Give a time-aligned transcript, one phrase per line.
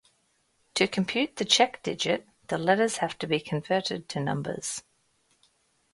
[0.73, 4.81] To compute the check digit, the letters have to be converted to numbers.